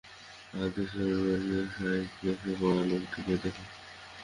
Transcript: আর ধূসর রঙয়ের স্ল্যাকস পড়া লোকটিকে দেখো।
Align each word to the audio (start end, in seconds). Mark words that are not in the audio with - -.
আর 0.53 0.67
ধূসর 0.73 1.07
রঙয়ের 1.15 1.65
স্ল্যাকস 2.09 2.53
পড়া 2.59 2.81
লোকটিকে 2.91 3.35
দেখো। 3.43 3.63